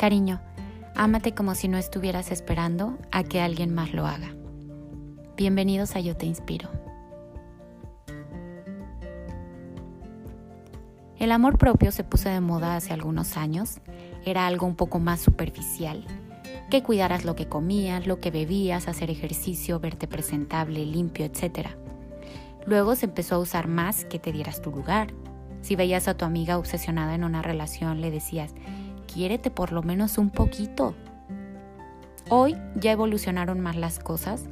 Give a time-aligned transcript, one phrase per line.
[0.00, 0.40] Cariño,
[0.94, 4.34] ámate como si no estuvieras esperando a que alguien más lo haga.
[5.36, 6.70] Bienvenidos a Yo Te Inspiro.
[11.18, 13.80] El amor propio se puso de moda hace algunos años.
[14.24, 16.06] Era algo un poco más superficial.
[16.70, 21.68] Que cuidaras lo que comías, lo que bebías, hacer ejercicio, verte presentable, limpio, etc.
[22.64, 25.08] Luego se empezó a usar más que te dieras tu lugar.
[25.60, 28.54] Si veías a tu amiga obsesionada en una relación, le decías,
[29.12, 30.94] quiérete por lo menos un poquito.
[32.28, 34.44] Hoy ya evolucionaron más las cosas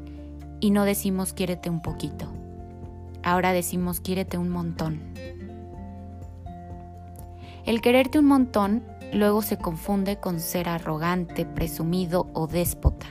[0.61, 2.27] y no decimos quiérete un poquito.
[3.23, 5.01] Ahora decimos quiérete un montón.
[7.67, 13.07] El quererte un montón luego se confunde con ser arrogante, presumido o déspota.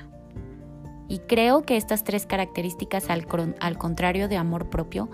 [1.08, 3.26] Y creo que estas tres características, al,
[3.62, 5.10] al, contrario de amor propio,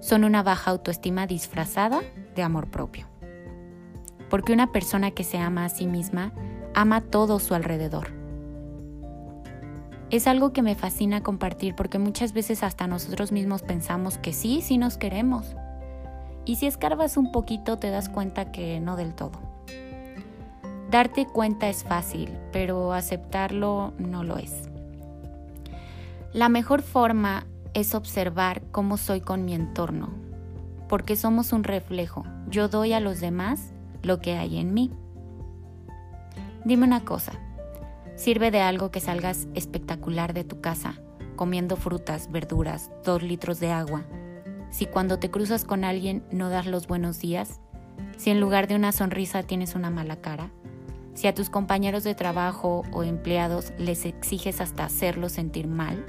[0.00, 2.00] son una baja autoestima disfrazada
[2.34, 3.06] de amor propio
[4.28, 6.32] porque una persona que se ama a sí misma
[6.74, 8.08] ama todo su alrededor.
[10.10, 14.62] Es algo que me fascina compartir porque muchas veces hasta nosotros mismos pensamos que sí,
[14.62, 15.56] sí nos queremos.
[16.44, 19.40] Y si escarbas un poquito te das cuenta que no del todo.
[20.90, 24.68] Darte cuenta es fácil, pero aceptarlo no lo es.
[26.32, 30.10] La mejor forma es observar cómo soy con mi entorno,
[30.88, 32.24] porque somos un reflejo.
[32.48, 34.90] Yo doy a los demás lo que hay en mí.
[36.64, 37.32] Dime una cosa,
[38.16, 41.00] ¿sirve de algo que salgas espectacular de tu casa,
[41.36, 44.04] comiendo frutas, verduras, dos litros de agua,
[44.70, 47.60] si cuando te cruzas con alguien no das los buenos días?
[48.16, 50.50] Si en lugar de una sonrisa tienes una mala cara?
[51.14, 56.04] Si a tus compañeros de trabajo o empleados les exiges hasta hacerlos sentir mal?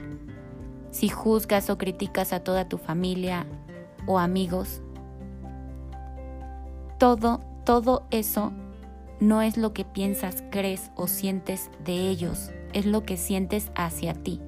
[0.91, 3.45] Si juzgas o criticas a toda tu familia
[4.05, 4.81] o amigos?
[6.97, 8.53] Todo todo eso
[9.19, 14.13] no es lo que piensas, crees o sientes de ellos, es lo que sientes hacia
[14.13, 14.39] ti.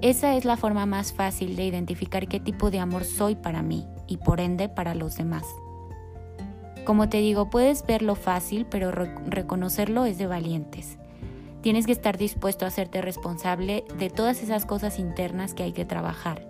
[0.00, 3.86] Esa es la forma más fácil de identificar qué tipo de amor soy para mí
[4.06, 5.44] y por ende para los demás.
[6.86, 10.96] Como te digo, puedes verlo fácil, pero reconocerlo es de valientes.
[11.60, 15.84] Tienes que estar dispuesto a hacerte responsable de todas esas cosas internas que hay que
[15.84, 16.49] trabajar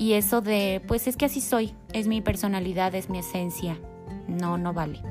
[0.00, 3.78] y eso de, pues es que así soy, es mi personalidad, es mi esencia.
[4.28, 5.02] No, no vale.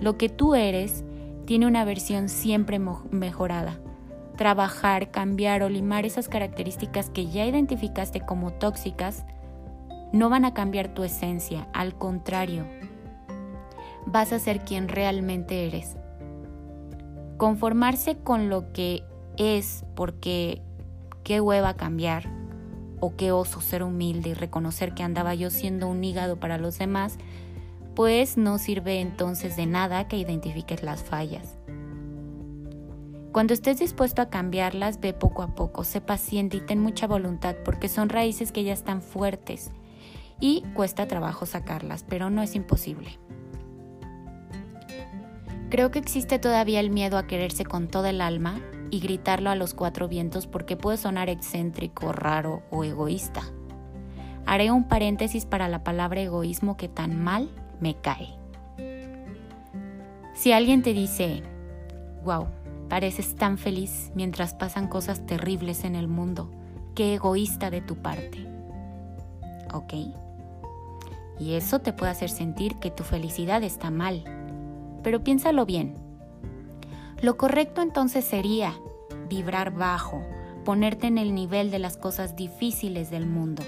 [0.00, 1.02] Lo que tú eres
[1.46, 3.80] tiene una versión siempre mejorada.
[4.36, 9.24] Trabajar, cambiar o limar esas características que ya identificaste como tóxicas
[10.12, 12.68] no van a cambiar tu esencia, al contrario,
[14.06, 15.96] vas a ser quien realmente eres.
[17.36, 19.02] Conformarse con lo que
[19.38, 20.62] es porque
[21.24, 22.37] qué hueva cambiar
[23.00, 26.78] o qué oso ser humilde y reconocer que andaba yo siendo un hígado para los
[26.78, 27.18] demás,
[27.94, 31.56] pues no sirve entonces de nada que identifiques las fallas.
[33.32, 37.56] Cuando estés dispuesto a cambiarlas, ve poco a poco, sé paciente y ten mucha voluntad
[37.64, 39.70] porque son raíces que ya están fuertes
[40.40, 43.18] y cuesta trabajo sacarlas, pero no es imposible.
[45.70, 49.54] Creo que existe todavía el miedo a quererse con toda el alma y gritarlo a
[49.54, 53.42] los cuatro vientos porque puede sonar excéntrico, raro o egoísta.
[54.46, 57.50] Haré un paréntesis para la palabra egoísmo que tan mal
[57.80, 58.28] me cae.
[60.34, 61.42] Si alguien te dice,
[62.24, 62.46] wow,
[62.88, 66.50] pareces tan feliz mientras pasan cosas terribles en el mundo,
[66.94, 68.46] qué egoísta de tu parte.
[69.74, 69.94] ¿Ok?
[71.38, 74.24] Y eso te puede hacer sentir que tu felicidad está mal.
[75.02, 76.07] Pero piénsalo bien
[77.20, 78.74] lo correcto entonces sería
[79.28, 80.22] vibrar bajo,
[80.64, 83.64] ponerte en el nivel de las cosas difíciles del mundo.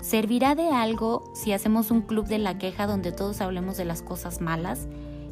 [0.00, 4.00] ¿Servirá de algo si hacemos un club de la queja donde todos hablemos de las
[4.00, 4.88] cosas malas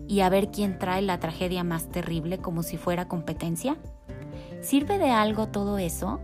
[0.06, 3.78] y a ver quién trae la tragedia más terrible como si fuera competencia?
[4.60, 6.20] ¿Sirve de algo todo eso?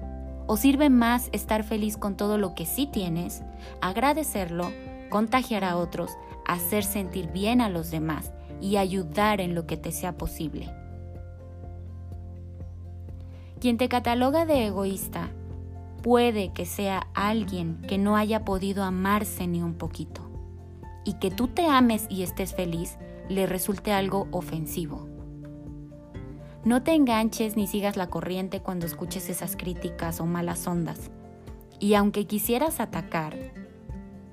[0.46, 3.42] ¿O sirve más estar feliz con todo lo que sí tienes,
[3.80, 4.70] agradecerlo,
[5.08, 6.10] contagiar a otros,
[6.44, 8.30] hacer sentir bien a los demás
[8.64, 10.72] y ayudar en lo que te sea posible.
[13.60, 15.28] Quien te cataloga de egoísta
[16.02, 20.22] puede que sea alguien que no haya podido amarse ni un poquito
[21.04, 22.96] y que tú te ames y estés feliz
[23.28, 25.08] le resulte algo ofensivo.
[26.64, 31.10] No te enganches ni sigas la corriente cuando escuches esas críticas o malas ondas.
[31.80, 33.36] Y aunque quisieras atacar,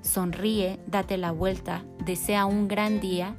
[0.00, 3.36] sonríe, date la vuelta, desea un gran día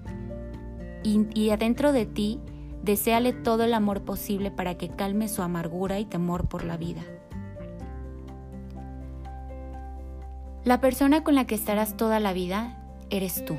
[1.04, 2.40] y, adentro de ti
[2.82, 7.02] deséale todo el amor posible para que calme su amargura y temor por la vida.
[10.66, 12.78] La persona con la que estarás toda la vida
[13.10, 13.56] eres tú.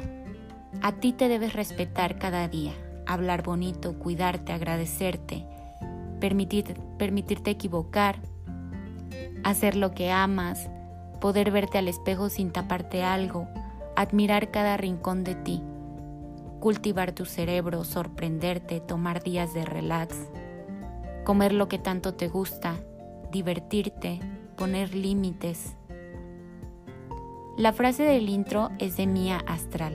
[0.82, 2.72] A ti te debes respetar cada día,
[3.06, 5.46] hablar bonito, cuidarte, agradecerte,
[6.20, 8.20] permitirte equivocar,
[9.42, 10.68] hacer lo que amas,
[11.20, 13.48] poder verte al espejo sin taparte algo,
[13.96, 15.62] admirar cada rincón de ti,
[16.64, 20.16] cultivar tu cerebro, sorprenderte, tomar días de relax,
[21.22, 22.76] comer lo que tanto te gusta,
[23.30, 24.18] divertirte,
[24.56, 25.76] poner límites.
[27.58, 29.94] La frase del intro es de Mía Astral.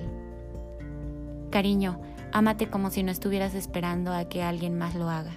[1.49, 2.01] Cariño,
[2.33, 5.33] ámate como si no estuvieras esperando a que alguien más lo haga.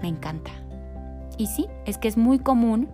[0.00, 0.52] Me encanta.
[1.36, 2.88] Y sí, es que es muy común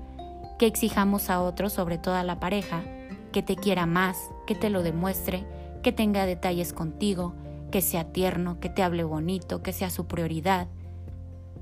[0.58, 2.82] que exijamos a otros, sobre todo a la pareja,
[3.30, 5.46] que te quiera más, que te lo demuestre,
[5.82, 7.34] que tenga detalles contigo,
[7.70, 10.68] que sea tierno, que te hable bonito, que sea su prioridad.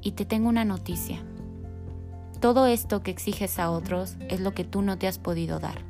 [0.01, 1.23] Y te tengo una noticia.
[2.41, 5.85] Todo esto que exiges a otros es lo que tú no te has podido dar.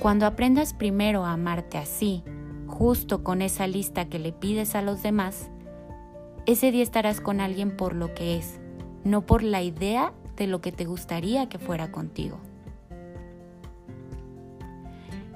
[0.00, 2.22] Cuando aprendas primero a amarte así,
[2.66, 5.50] justo con esa lista que le pides a los demás,
[6.46, 8.60] ese día estarás con alguien por lo que es,
[9.04, 12.38] no por la idea de lo que te gustaría que fuera contigo.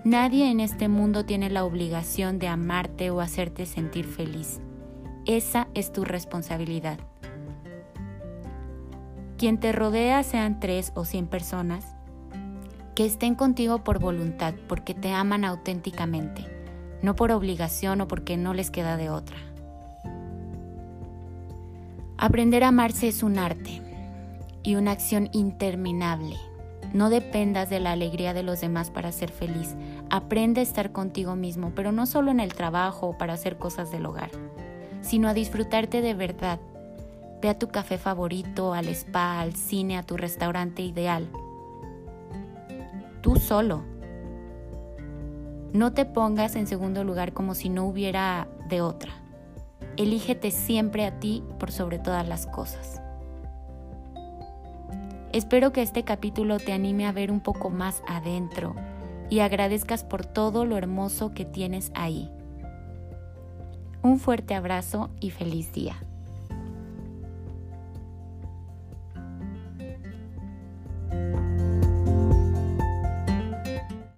[0.04, 4.60] Nadie en este mundo tiene la obligación de amarte o hacerte sentir feliz.
[5.24, 6.98] Esa es tu responsabilidad.
[9.38, 11.86] Quien te rodea sean tres o cien personas,
[12.94, 16.44] que estén contigo por voluntad, porque te aman auténticamente,
[17.00, 19.38] no por obligación o porque no les queda de otra.
[22.18, 23.80] Aprender a amarse es un arte
[24.62, 26.36] y una acción interminable.
[26.94, 29.74] No dependas de la alegría de los demás para ser feliz.
[30.10, 33.90] Aprende a estar contigo mismo, pero no solo en el trabajo o para hacer cosas
[33.90, 34.30] del hogar,
[35.02, 36.60] sino a disfrutarte de verdad.
[37.42, 41.28] Ve a tu café favorito, al spa, al cine, a tu restaurante ideal.
[43.22, 43.82] Tú solo.
[45.72, 49.12] No te pongas en segundo lugar como si no hubiera de otra.
[49.96, 53.00] Elígete siempre a ti por sobre todas las cosas.
[55.34, 58.76] Espero que este capítulo te anime a ver un poco más adentro
[59.30, 62.30] y agradezcas por todo lo hermoso que tienes ahí.
[64.00, 65.96] Un fuerte abrazo y feliz día.